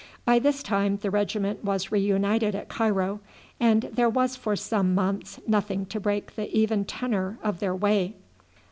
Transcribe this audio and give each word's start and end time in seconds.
By 0.25 0.39
this 0.39 0.63
time 0.63 0.97
the 0.97 1.11
regiment 1.11 1.63
was 1.63 1.91
re 1.91 1.99
united 1.99 2.55
at 2.55 2.69
Cairo, 2.69 3.19
and 3.59 3.83
there 3.93 4.09
was 4.09 4.35
for 4.35 4.55
some 4.55 4.95
months 4.95 5.39
nothing 5.47 5.85
to 5.85 5.99
break 5.99 6.33
the 6.33 6.51
even 6.51 6.85
tenor 6.85 7.37
of 7.43 7.59
their 7.59 7.75
way. 7.75 8.15